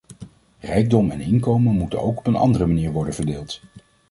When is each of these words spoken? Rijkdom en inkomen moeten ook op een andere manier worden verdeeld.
Rijkdom 0.59 1.09
en 1.11 1.21
inkomen 1.21 1.73
moeten 1.75 2.01
ook 2.01 2.17
op 2.17 2.27
een 2.27 2.35
andere 2.35 2.65
manier 2.65 2.91
worden 2.91 3.13
verdeeld. 3.13 3.61